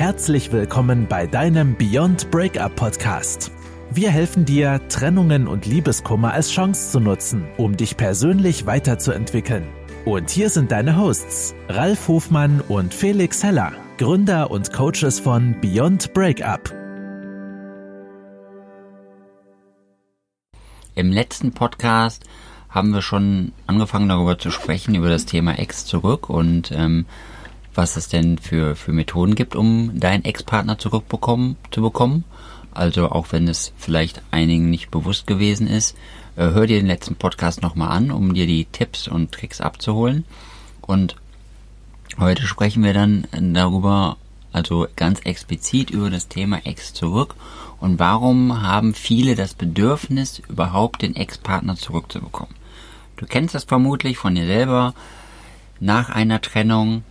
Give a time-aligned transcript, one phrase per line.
[0.00, 3.52] Herzlich willkommen bei deinem Beyond Breakup Podcast.
[3.90, 9.68] Wir helfen dir, Trennungen und Liebeskummer als Chance zu nutzen, um dich persönlich weiterzuentwickeln.
[10.06, 16.14] Und hier sind deine Hosts, Ralf Hofmann und Felix Heller, Gründer und Coaches von Beyond
[16.14, 16.72] Breakup.
[20.94, 22.24] Im letzten Podcast
[22.70, 27.04] haben wir schon angefangen darüber zu sprechen, über das Thema Ex zurück und ähm,
[27.80, 32.24] was es denn für, für Methoden gibt, um deinen Ex-Partner zurückbekommen, zu bekommen.
[32.74, 35.96] Also auch wenn es vielleicht einigen nicht bewusst gewesen ist,
[36.36, 40.26] äh, hör dir den letzten Podcast nochmal an, um dir die Tipps und Tricks abzuholen.
[40.82, 41.16] Und
[42.18, 44.18] heute sprechen wir dann darüber,
[44.52, 47.34] also ganz explizit über das Thema Ex zurück
[47.78, 52.54] und warum haben viele das Bedürfnis, überhaupt den Ex-Partner zurückzubekommen.
[53.16, 54.92] Du kennst das vermutlich von dir selber.
[55.80, 57.04] Nach einer Trennung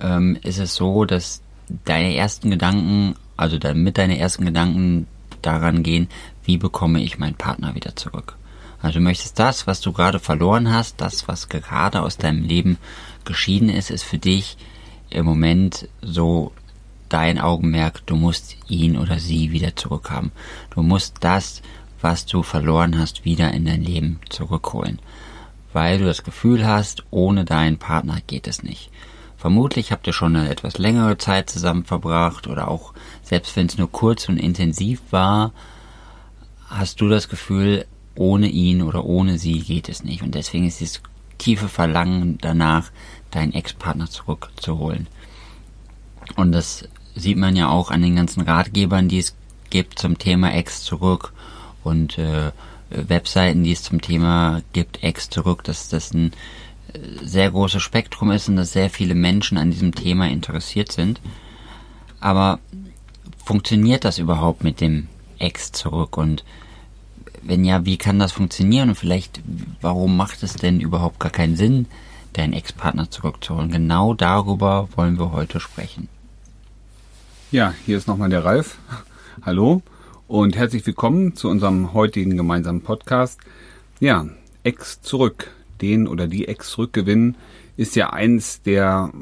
[0.00, 1.42] ähm, ist es so, dass
[1.84, 5.06] deine ersten Gedanken, also damit deine ersten Gedanken
[5.42, 6.08] daran gehen,
[6.44, 8.36] wie bekomme ich meinen Partner wieder zurück.
[8.82, 12.76] Also du möchtest das, was du gerade verloren hast, das, was gerade aus deinem Leben
[13.24, 14.58] geschieden ist, ist für dich
[15.08, 16.52] im Moment so
[17.08, 20.32] dein Augenmerk, du musst ihn oder sie wieder zurückhaben.
[20.70, 21.62] Du musst das,
[22.00, 24.98] was du verloren hast, wieder in dein Leben zurückholen.
[25.72, 28.90] Weil du das Gefühl hast, ohne deinen Partner geht es nicht.
[29.44, 33.76] Vermutlich habt ihr schon eine etwas längere Zeit zusammen verbracht oder auch, selbst wenn es
[33.76, 35.52] nur kurz und intensiv war,
[36.70, 37.84] hast du das Gefühl,
[38.14, 40.22] ohne ihn oder ohne sie geht es nicht.
[40.22, 41.02] Und deswegen ist dieses
[41.36, 42.90] tiefe Verlangen danach,
[43.32, 45.08] deinen Ex-Partner zurückzuholen.
[46.36, 49.34] Und das sieht man ja auch an den ganzen Ratgebern, die es
[49.68, 51.34] gibt zum Thema Ex zurück
[51.82, 52.50] und äh,
[52.88, 56.32] Webseiten, die es zum Thema gibt, Ex zurück, dass das ein
[57.22, 61.20] sehr großes Spektrum ist und dass sehr viele Menschen an diesem Thema interessiert sind.
[62.20, 62.58] Aber
[63.44, 66.16] funktioniert das überhaupt mit dem Ex zurück?
[66.16, 66.44] Und
[67.42, 68.90] wenn ja, wie kann das funktionieren?
[68.90, 69.40] Und vielleicht,
[69.80, 71.86] warum macht es denn überhaupt gar keinen Sinn,
[72.32, 73.70] deinen Ex-Partner zurückzuholen?
[73.70, 76.08] Genau darüber wollen wir heute sprechen.
[77.50, 78.78] Ja, hier ist nochmal der Ralf.
[79.42, 79.82] Hallo
[80.26, 83.40] und herzlich willkommen zu unserem heutigen gemeinsamen Podcast.
[84.00, 84.26] Ja,
[84.62, 87.36] Ex zurück den oder die Ex zurückgewinnen,
[87.76, 89.12] ist ja eins der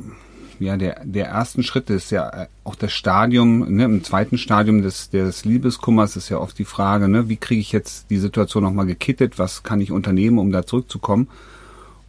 [0.62, 5.10] ja, der, der ersten Schritte ist ja auch das Stadium, ne, im zweiten Stadium des,
[5.10, 8.86] des Liebeskummers ist ja oft die Frage, ne, wie kriege ich jetzt die Situation nochmal
[8.86, 11.28] gekittet, was kann ich unternehmen, um da zurückzukommen.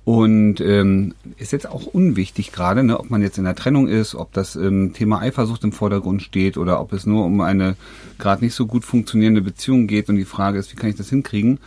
[0.06, 4.16] Und ähm, ist jetzt auch unwichtig gerade, ne, ob man jetzt in der Trennung ist,
[4.16, 7.76] ob das ähm, Thema Eifersucht im Vordergrund steht oder ob es nur um eine
[8.20, 11.10] gerade nicht so gut funktionierende Beziehung geht und die Frage ist, wie kann ich das
[11.10, 11.58] hinkriegen.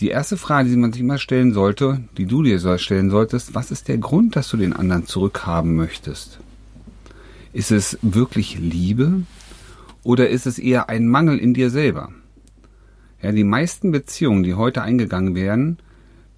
[0.00, 3.70] Die erste Frage, die man sich mal stellen sollte, die du dir stellen solltest, was
[3.70, 6.38] ist der Grund, dass du den anderen zurückhaben möchtest?
[7.54, 9.22] Ist es wirklich Liebe
[10.02, 12.10] oder ist es eher ein Mangel in dir selber?
[13.22, 15.78] Ja, die meisten Beziehungen, die heute eingegangen werden,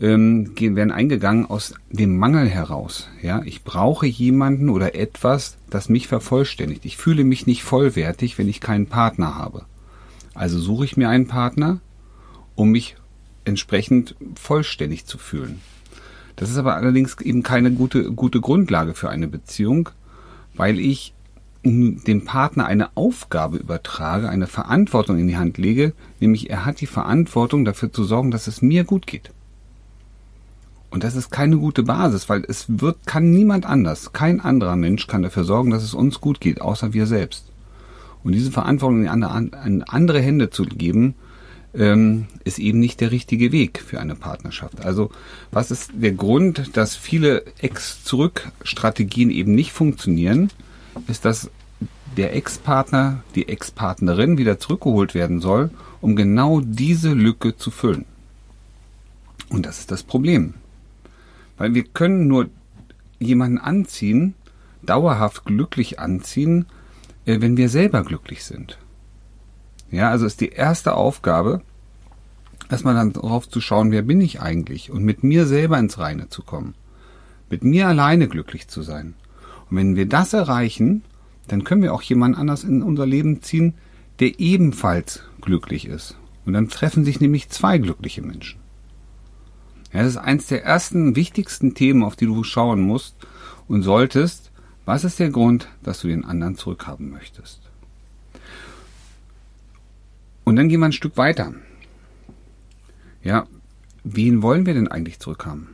[0.00, 3.08] ähm, werden eingegangen aus dem Mangel heraus.
[3.20, 6.84] Ja, ich brauche jemanden oder etwas, das mich vervollständigt.
[6.84, 9.64] Ich fühle mich nicht vollwertig, wenn ich keinen Partner habe.
[10.34, 11.80] Also suche ich mir einen Partner,
[12.54, 12.96] um mich
[13.48, 15.60] entsprechend vollständig zu fühlen.
[16.36, 19.88] Das ist aber allerdings eben keine gute, gute Grundlage für eine Beziehung,
[20.54, 21.14] weil ich
[21.64, 26.86] dem Partner eine Aufgabe übertrage, eine Verantwortung in die Hand lege, nämlich er hat die
[26.86, 29.32] Verantwortung dafür zu sorgen, dass es mir gut geht.
[30.90, 35.06] Und das ist keine gute Basis, weil es wird, kann niemand anders, kein anderer Mensch
[35.08, 37.46] kann dafür sorgen, dass es uns gut geht, außer wir selbst.
[38.22, 41.14] Und diese Verantwortung in andere Hände zu geben,
[41.74, 44.84] ähm, ist eben nicht der richtige Weg für eine Partnerschaft.
[44.84, 45.10] Also
[45.50, 50.50] was ist der Grund, dass viele Ex-Zurück-Strategien eben nicht funktionieren,
[51.06, 51.50] ist, dass
[52.16, 55.70] der Ex-Partner, die Ex-Partnerin wieder zurückgeholt werden soll,
[56.00, 58.06] um genau diese Lücke zu füllen.
[59.50, 60.54] Und das ist das Problem.
[61.56, 62.48] Weil wir können nur
[63.18, 64.34] jemanden anziehen,
[64.82, 66.66] dauerhaft glücklich anziehen,
[67.24, 68.78] äh, wenn wir selber glücklich sind.
[69.90, 71.62] Ja, also ist die erste Aufgabe,
[72.70, 76.28] erstmal dann darauf zu schauen, wer bin ich eigentlich und mit mir selber ins Reine
[76.28, 76.74] zu kommen.
[77.50, 79.14] Mit mir alleine glücklich zu sein.
[79.70, 81.02] Und wenn wir das erreichen,
[81.46, 83.74] dann können wir auch jemand anders in unser Leben ziehen,
[84.20, 86.16] der ebenfalls glücklich ist.
[86.44, 88.60] Und dann treffen sich nämlich zwei glückliche Menschen.
[89.92, 93.16] Ja, das ist eins der ersten wichtigsten Themen, auf die du schauen musst
[93.68, 94.50] und solltest.
[94.84, 97.67] Was ist der Grund, dass du den anderen zurückhaben möchtest?
[100.48, 101.52] Und dann gehen wir ein Stück weiter.
[103.22, 103.46] Ja,
[104.02, 105.68] wen wollen wir denn eigentlich zurückhaben?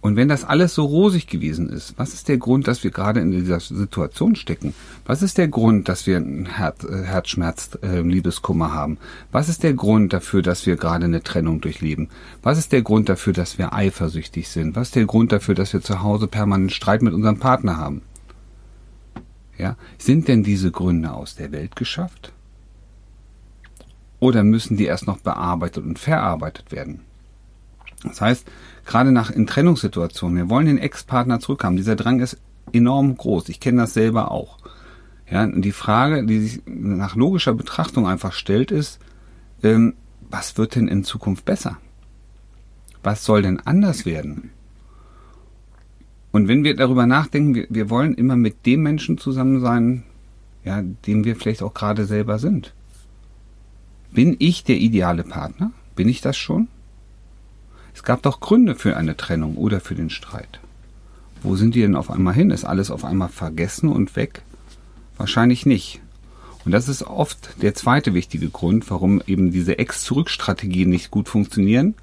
[0.00, 3.18] Und wenn das alles so rosig gewesen ist, was ist der Grund, dass wir gerade
[3.18, 4.74] in dieser Situation stecken?
[5.06, 8.96] Was ist der Grund, dass wir einen Herz, äh, Herzschmerz, äh, Liebeskummer haben?
[9.32, 12.10] Was ist der Grund dafür, dass wir gerade eine Trennung durchleben?
[12.44, 14.76] Was ist der Grund dafür, dass wir eifersüchtig sind?
[14.76, 18.02] Was ist der Grund dafür, dass wir zu Hause permanent Streit mit unserem Partner haben?
[19.58, 22.32] Ja, sind denn diese Gründe aus der Welt geschafft?
[24.20, 27.00] Oder müssen die erst noch bearbeitet und verarbeitet werden?
[28.02, 28.46] Das heißt,
[28.84, 31.76] gerade nach in Trennungssituationen, wir wollen den Ex-Partner zurückhaben.
[31.76, 32.38] Dieser Drang ist
[32.72, 33.48] enorm groß.
[33.48, 34.58] Ich kenne das selber auch.
[35.30, 38.98] Ja, die Frage, die sich nach logischer Betrachtung einfach stellt, ist,
[39.62, 39.94] ähm,
[40.30, 41.78] was wird denn in Zukunft besser?
[43.02, 44.50] Was soll denn anders werden?
[46.30, 50.04] Und wenn wir darüber nachdenken, wir, wir wollen immer mit dem Menschen zusammen sein,
[50.64, 52.74] ja, dem wir vielleicht auch gerade selber sind.
[54.10, 55.72] Bin ich der ideale Partner?
[55.94, 56.68] Bin ich das schon?
[57.94, 60.60] Es gab doch Gründe für eine Trennung oder für den Streit.
[61.42, 62.50] Wo sind die denn auf einmal hin?
[62.50, 64.42] Ist alles auf einmal vergessen und weg?
[65.16, 66.00] Wahrscheinlich nicht.
[66.64, 71.94] Und das ist oft der zweite wichtige Grund, warum eben diese Ex-Zurück-Strategien nicht gut funktionieren,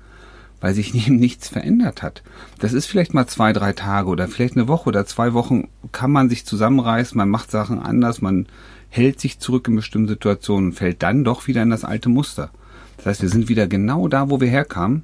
[0.62, 2.24] weil sich eben nichts verändert hat.
[2.60, 6.12] Das ist vielleicht mal zwei, drei Tage oder vielleicht eine Woche oder zwei Wochen kann
[6.12, 8.48] man sich zusammenreißen, man macht Sachen anders, man
[8.90, 12.50] hält sich zurück in bestimmten Situationen und fällt dann doch wieder in das alte Muster.
[12.98, 15.04] Das heißt, wir sind wieder genau da, wo wir herkamen,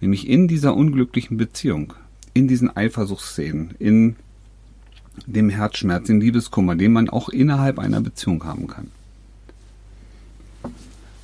[0.00, 1.94] nämlich in dieser unglücklichen Beziehung,
[2.34, 4.16] in diesen Eifersuchtsszenen, in
[5.26, 8.90] dem Herzschmerz, den Liebeskummer, den man auch innerhalb einer Beziehung haben kann.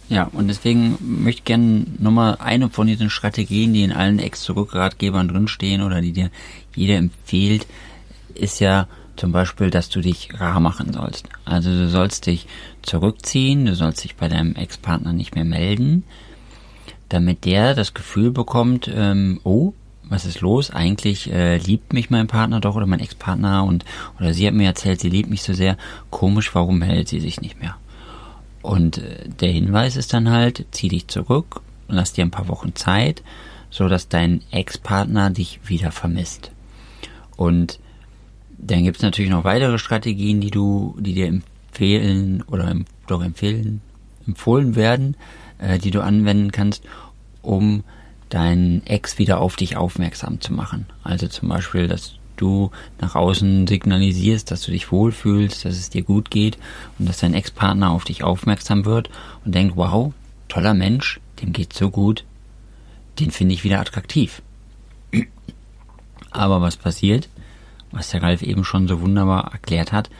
[0.09, 5.29] Ja, und deswegen möchte ich gerne nochmal eine von diesen Strategien, die in allen Ex-Zurückratgebern
[5.29, 6.31] drinstehen oder die dir
[6.75, 7.67] jeder empfiehlt,
[8.35, 11.29] ist ja zum Beispiel, dass du dich rar machen sollst.
[11.45, 12.47] Also du sollst dich
[12.83, 16.05] zurückziehen, du sollst dich bei deinem Ex-Partner nicht mehr melden,
[17.11, 20.71] damit der das Gefühl bekommt, ähm, oh, was ist los?
[20.71, 23.85] Eigentlich äh, liebt mich mein Partner doch oder mein Ex-Partner und
[24.19, 25.77] oder sie hat mir erzählt, sie liebt mich so sehr.
[26.09, 27.77] Komisch, warum meldet sie sich nicht mehr?
[28.63, 32.75] Und äh, der Hinweis ist dann halt, zieh dich zurück, lass dir ein paar Wochen
[32.75, 33.23] Zeit,
[33.71, 36.51] so dass dein Ex-Partner dich wieder vermisst.
[37.37, 37.79] Und
[38.59, 42.75] dann gibt es natürlich noch weitere Strategien, die du, die dir empfehlen oder
[43.07, 43.81] doch empfehlen,
[44.27, 45.17] empfohlen werden,
[45.59, 46.83] äh, die du anwenden kannst,
[47.43, 47.85] um
[48.29, 50.87] deinen Ex wieder auf dich aufmerksam zu machen.
[51.03, 52.71] Also zum Beispiel, dass du
[53.01, 56.59] nach außen signalisierst, dass du dich wohlfühlst, dass es dir gut geht
[56.99, 59.11] und dass dein Ex-Partner auf dich aufmerksam wird
[59.45, 60.13] und denkt, wow,
[60.49, 62.25] toller Mensch, dem geht's so gut,
[63.21, 64.43] den finde ich wieder attraktiv.
[66.31, 67.29] Aber was passiert?
[67.91, 70.11] was der Ralf eben schon so wunderbar erklärt hat,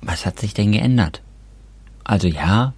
[0.00, 1.22] was hat sich denn geändert?
[2.04, 2.72] Also ja,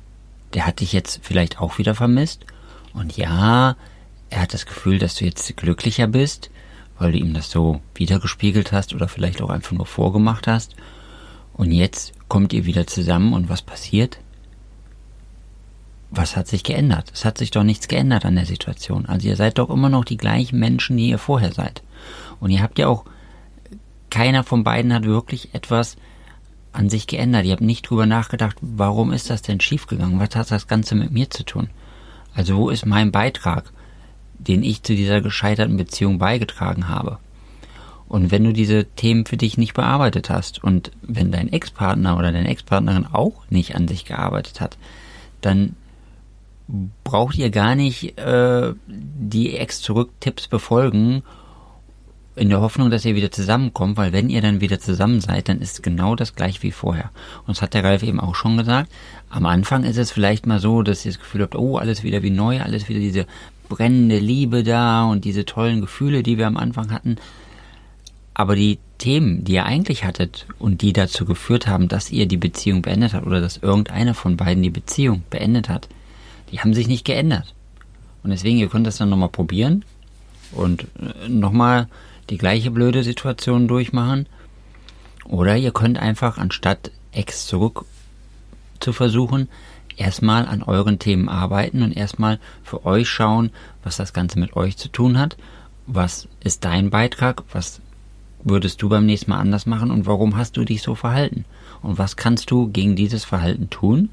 [0.54, 2.44] der hat dich jetzt vielleicht auch wieder vermisst
[2.92, 3.76] und ja,
[4.30, 6.50] er hat das Gefühl, dass du jetzt glücklicher bist,
[7.02, 10.76] weil du ihm das so wiedergespiegelt hast oder vielleicht auch einfach nur vorgemacht hast.
[11.52, 14.18] Und jetzt kommt ihr wieder zusammen und was passiert?
[16.10, 17.10] Was hat sich geändert?
[17.12, 19.06] Es hat sich doch nichts geändert an der Situation.
[19.06, 21.82] Also ihr seid doch immer noch die gleichen Menschen, die ihr vorher seid.
[22.38, 23.04] Und ihr habt ja auch
[24.10, 25.96] keiner von beiden hat wirklich etwas
[26.72, 27.46] an sich geändert.
[27.46, 30.20] Ihr habt nicht drüber nachgedacht, warum ist das denn schiefgegangen?
[30.20, 31.70] Was hat das Ganze mit mir zu tun?
[32.34, 33.72] Also wo ist mein Beitrag,
[34.46, 37.18] den ich zu dieser gescheiterten Beziehung beigetragen habe?
[38.08, 42.30] Und wenn du diese Themen für dich nicht bearbeitet hast und wenn dein Ex-Partner oder
[42.30, 44.76] deine Ex-Partnerin auch nicht an sich gearbeitet hat,
[45.40, 45.76] dann
[47.04, 51.22] braucht ihr gar nicht äh, die Ex-Zurück-Tipps befolgen
[52.34, 55.60] in der Hoffnung, dass ihr wieder zusammenkommt, weil wenn ihr dann wieder zusammen seid, dann
[55.60, 57.10] ist genau das gleich wie vorher.
[57.46, 58.90] Und das hat der Ralf eben auch schon gesagt.
[59.28, 62.22] Am Anfang ist es vielleicht mal so, dass ihr das Gefühl habt, oh, alles wieder
[62.22, 63.26] wie neu, alles wieder diese
[63.72, 67.16] brennende Liebe da und diese tollen Gefühle, die wir am Anfang hatten.
[68.34, 72.36] Aber die Themen, die ihr eigentlich hattet und die dazu geführt haben, dass ihr die
[72.36, 75.88] Beziehung beendet habt oder dass irgendeiner von beiden die Beziehung beendet hat,
[76.50, 77.54] die haben sich nicht geändert.
[78.22, 79.84] Und deswegen, ihr könnt das dann nochmal probieren
[80.52, 81.88] und äh, nochmal
[82.30, 84.26] die gleiche blöde Situation durchmachen.
[85.24, 87.84] Oder ihr könnt einfach, anstatt Ex zurück
[88.80, 89.48] zu versuchen,
[89.96, 93.50] erstmal an euren Themen arbeiten und erstmal für euch schauen,
[93.82, 95.36] was das Ganze mit euch zu tun hat.
[95.86, 97.42] Was ist dein Beitrag?
[97.52, 97.80] Was
[98.44, 101.44] würdest du beim nächsten Mal anders machen und warum hast du dich so verhalten?
[101.82, 104.10] Und was kannst du gegen dieses Verhalten tun,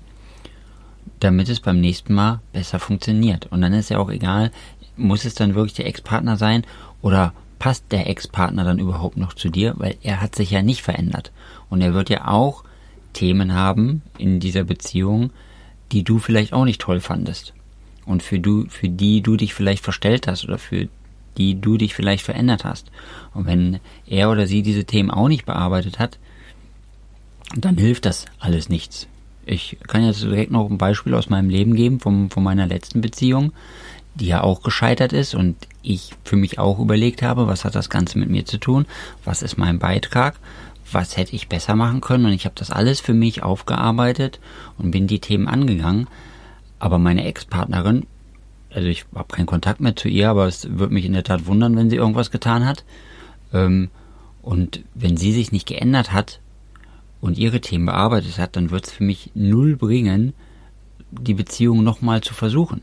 [1.20, 3.48] damit es beim nächsten Mal besser funktioniert?
[3.52, 4.52] Und dann ist ja auch egal,
[4.98, 6.64] muss es dann wirklich der Ex-Partner sein
[7.02, 9.74] oder passt der Ex-Partner dann überhaupt noch zu dir?
[9.78, 11.32] Weil er hat sich ja nicht verändert.
[11.70, 12.64] Und er wird ja auch
[13.14, 15.32] Themen haben in dieser Beziehung,
[15.92, 17.54] die du vielleicht auch nicht toll fandest.
[18.06, 20.88] Und für du, für die du dich vielleicht verstellt hast oder für
[21.38, 22.92] die du dich vielleicht verändert hast.
[23.34, 26.18] Und wenn er oder sie diese Themen auch nicht bearbeitet hat,
[27.56, 29.08] dann hilft das alles nichts.
[29.46, 33.02] Ich kann jetzt direkt noch ein Beispiel aus meinem Leben geben, vom, von meiner letzten
[33.02, 33.54] Beziehung,
[34.16, 37.90] die ja auch gescheitert ist und ich für mich auch überlegt habe, was hat das
[37.90, 38.86] Ganze mit mir zu tun,
[39.24, 40.36] was ist mein Beitrag,
[40.94, 44.40] was hätte ich besser machen können und ich habe das alles für mich aufgearbeitet
[44.78, 46.08] und bin die Themen angegangen.
[46.80, 48.06] Aber meine Ex-Partnerin,
[48.72, 51.46] also ich habe keinen Kontakt mehr zu ihr, aber es würde mich in der Tat
[51.46, 52.84] wundern, wenn sie irgendwas getan hat.
[53.54, 53.90] Ähm,
[54.42, 56.40] und wenn sie sich nicht geändert hat
[57.22, 60.34] und ihre Themen bearbeitet hat, dann wird es für mich null bringen,
[61.12, 62.82] die Beziehung nochmal zu versuchen.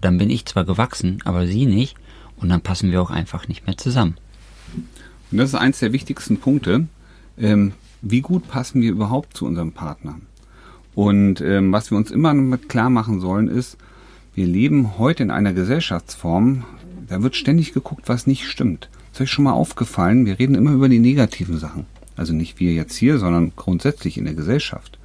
[0.00, 1.96] Dann bin ich zwar gewachsen, aber sie nicht
[2.36, 4.16] und dann passen wir auch einfach nicht mehr zusammen.
[5.30, 6.86] Und das ist eins der wichtigsten Punkte.
[7.40, 10.16] Ähm, wie gut passen wir überhaupt zu unserem Partner?
[10.94, 13.76] Und ähm, was wir uns immer mit klar machen sollen, ist,
[14.34, 16.64] wir leben heute in einer Gesellschaftsform,
[17.08, 18.88] da wird ständig geguckt, was nicht stimmt.
[19.12, 21.86] Ist euch schon mal aufgefallen, wir reden immer über die negativen Sachen.
[22.16, 24.98] Also nicht wir jetzt hier, sondern grundsätzlich in der Gesellschaft.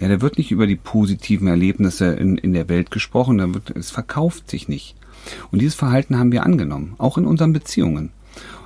[0.00, 3.70] Ja, da wird nicht über die positiven Erlebnisse in, in der Welt gesprochen, da wird,
[3.70, 4.96] es verkauft sich nicht.
[5.50, 8.10] Und dieses Verhalten haben wir angenommen, auch in unseren Beziehungen.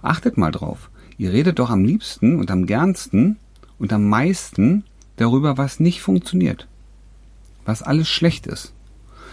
[0.03, 0.91] Achtet mal drauf.
[1.19, 3.37] Ihr redet doch am liebsten und am gernsten
[3.79, 4.85] und am meisten
[5.17, 6.69] darüber, was nicht funktioniert,
[7.65, 8.73] was alles schlecht ist.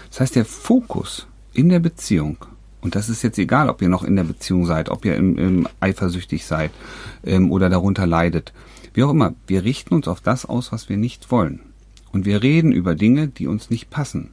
[0.09, 2.37] Das heißt, der Fokus in der Beziehung,
[2.81, 5.37] und das ist jetzt egal, ob ihr noch in der Beziehung seid, ob ihr im,
[5.37, 6.71] im eifersüchtig seid
[7.25, 8.53] ähm, oder darunter leidet,
[8.93, 11.61] wie auch immer, wir richten uns auf das aus, was wir nicht wollen.
[12.11, 14.29] Und wir reden über Dinge, die uns nicht passen.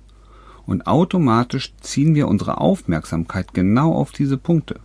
[0.67, 4.81] Und automatisch ziehen wir unsere Aufmerksamkeit genau auf diese Punkte.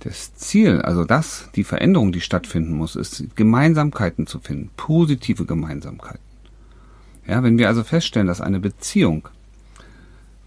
[0.00, 6.20] Das Ziel, also das, die Veränderung, die stattfinden muss, ist Gemeinsamkeiten zu finden, positive Gemeinsamkeiten.
[7.26, 9.28] Ja, wenn wir also feststellen, dass eine Beziehung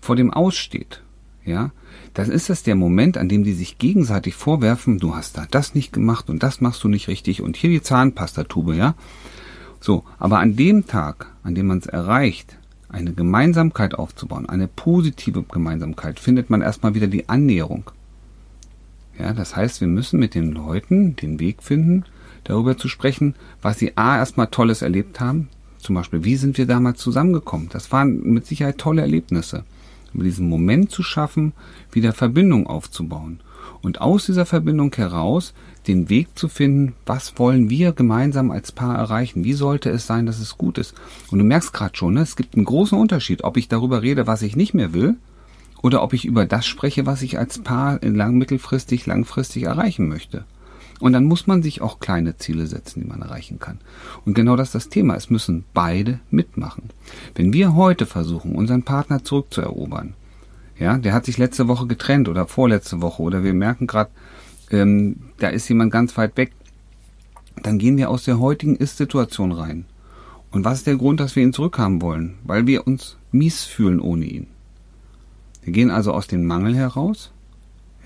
[0.01, 1.03] vor dem Aussteht,
[1.45, 1.71] ja,
[2.15, 5.75] dann ist das der Moment, an dem die sich gegenseitig vorwerfen, du hast da das
[5.75, 8.95] nicht gemacht und das machst du nicht richtig und hier die Zahnpastatube, ja.
[9.79, 12.57] So, aber an dem Tag, an dem man es erreicht,
[12.89, 17.91] eine Gemeinsamkeit aufzubauen, eine positive Gemeinsamkeit, findet man erstmal wieder die Annäherung.
[19.23, 22.03] Ja, das heißt, wir müssen mit den Leuten den Weg finden,
[22.43, 25.47] darüber zu sprechen, was sie A erstmal Tolles erlebt haben.
[25.77, 27.69] Zum Beispiel, wie sind wir damals zusammengekommen?
[27.71, 29.63] Das waren mit Sicherheit tolle Erlebnisse.
[30.13, 31.53] Aber diesen Moment zu schaffen,
[31.89, 33.39] wieder Verbindung aufzubauen.
[33.81, 35.53] Und aus dieser Verbindung heraus
[35.87, 39.45] den Weg zu finden, was wollen wir gemeinsam als Paar erreichen?
[39.45, 40.95] Wie sollte es sein, dass es gut ist?
[41.31, 44.27] Und du merkst gerade schon, ne, es gibt einen großen Unterschied, ob ich darüber rede,
[44.27, 45.15] was ich nicht mehr will,
[45.83, 50.45] oder ob ich über das spreche, was ich als Paar lang, mittelfristig, langfristig erreichen möchte.
[50.99, 53.79] Und dann muss man sich auch kleine Ziele setzen, die man erreichen kann.
[54.25, 55.15] Und genau das ist das Thema.
[55.15, 56.89] Es müssen beide mitmachen.
[57.35, 60.13] Wenn wir heute versuchen, unseren Partner zurückzuerobern,
[60.79, 64.11] ja, der hat sich letzte Woche getrennt oder vorletzte Woche oder wir merken gerade,
[64.71, 66.53] ähm, da ist jemand ganz weit weg,
[67.61, 69.85] dann gehen wir aus der heutigen Ist-Situation rein.
[70.51, 72.35] Und was ist der Grund, dass wir ihn zurückhaben wollen?
[72.43, 74.47] Weil wir uns mies fühlen ohne ihn.
[75.63, 77.31] Wir gehen also aus dem Mangel heraus,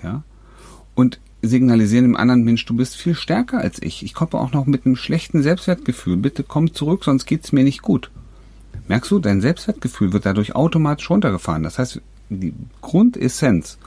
[0.02, 0.22] ja,
[0.94, 4.02] und signalisieren dem anderen Mensch, du bist viel stärker als ich.
[4.02, 6.16] Ich komme auch noch mit einem schlechten Selbstwertgefühl.
[6.16, 8.10] Bitte komm zurück, sonst geht's mir nicht gut.
[8.88, 11.62] Merkst du, dein Selbstwertgefühl wird dadurch automatisch runtergefahren.
[11.62, 12.00] Das heißt,
[12.30, 13.78] die Grundessenz,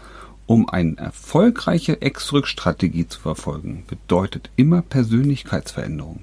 [0.46, 6.22] um eine erfolgreiche Ex-Rück-Strategie zu verfolgen, bedeutet immer Persönlichkeitsveränderung.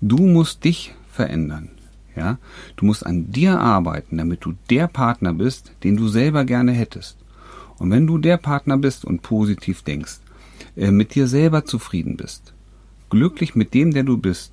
[0.00, 1.70] Du musst dich verändern.
[2.16, 2.38] Ja,
[2.76, 7.16] du musst an dir arbeiten, damit du der Partner bist, den du selber gerne hättest.
[7.78, 10.18] Und wenn du der Partner bist und positiv denkst,
[10.76, 12.52] äh, mit dir selber zufrieden bist,
[13.10, 14.52] glücklich mit dem, der du bist,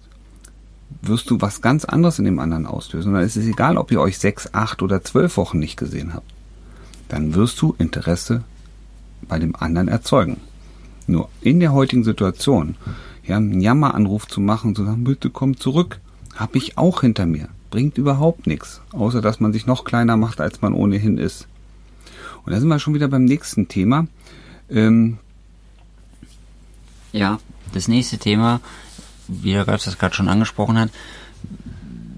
[1.01, 3.09] wirst du was ganz anderes in dem anderen auslösen.
[3.09, 6.13] Und dann ist es egal, ob ihr euch sechs, acht oder zwölf Wochen nicht gesehen
[6.13, 6.31] habt.
[7.09, 8.43] Dann wirst du Interesse
[9.27, 10.37] bei dem anderen erzeugen.
[11.07, 12.75] Nur in der heutigen Situation,
[13.25, 15.99] ja, einen Jammeranruf zu machen, zu sagen, bitte komm zurück,
[16.35, 17.49] habe ich auch hinter mir.
[17.69, 21.47] Bringt überhaupt nichts, außer dass man sich noch kleiner macht, als man ohnehin ist.
[22.43, 24.07] Und da sind wir schon wieder beim nächsten Thema.
[24.69, 25.17] Ähm
[27.13, 27.39] ja,
[27.73, 28.61] das nächste Thema,
[29.27, 30.89] wie der Gast das gerade schon angesprochen hat,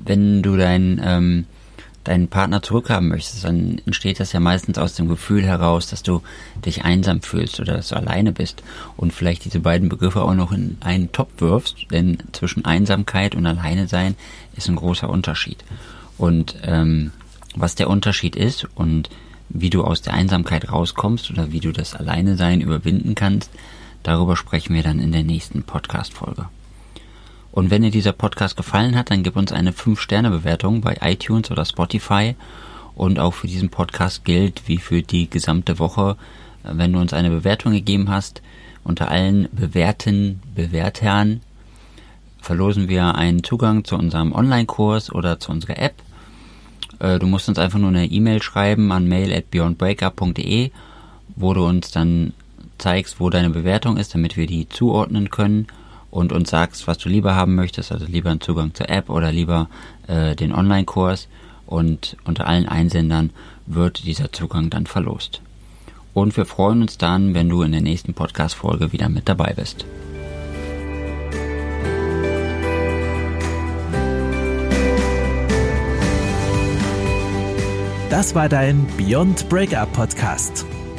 [0.06, 1.46] wenn du dein ähm,
[2.04, 6.22] deinen Partner zurückhaben möchtest, dann entsteht das ja meistens aus dem Gefühl heraus, dass du
[6.66, 8.64] dich einsam fühlst oder dass du alleine bist
[8.98, 13.46] und vielleicht diese beiden Begriffe auch noch in einen Topf wirfst, denn zwischen Einsamkeit und
[13.46, 14.16] Alleine sein
[14.56, 15.64] ist ein großer Unterschied.
[16.18, 17.12] Und ähm,
[17.56, 19.10] was der Unterschied ist und
[19.50, 23.52] wie du aus der Einsamkeit rauskommst oder wie du das Alleine sein überwinden kannst,
[24.02, 26.48] darüber sprechen wir dann in der nächsten Podcast-Folge.
[27.54, 31.64] Und wenn dir dieser Podcast gefallen hat, dann gib uns eine 5-Sterne-Bewertung bei iTunes oder
[31.66, 32.36] Spotify.
[32.96, 36.18] Und auch für diesen Podcast gilt, wie für die gesamte Woche,
[36.64, 38.42] wenn du uns eine Bewertung gegeben hast,
[38.84, 41.42] unter allen bewährten Bewertern
[42.42, 45.94] verlosen wir einen Zugang zu unserem Online-Kurs oder zu unserer App.
[46.98, 50.72] Äh, du musst uns einfach nur eine E-Mail schreiben an mail at beyondbreakup.de,
[51.36, 52.34] wo du uns dann
[52.80, 55.68] zeigst, wo deine Bewertung ist, damit wir die zuordnen können
[56.14, 59.32] und uns sagst, was du lieber haben möchtest, also lieber einen Zugang zur App oder
[59.32, 59.68] lieber
[60.06, 61.28] äh, den Online-Kurs
[61.66, 63.32] und unter allen Einsendern
[63.66, 65.42] wird dieser Zugang dann verlost.
[66.14, 69.88] Und wir freuen uns dann, wenn du in der nächsten Podcast-Folge wieder mit dabei bist.
[78.12, 80.68] Das war dein Beyond Breakup Podcast.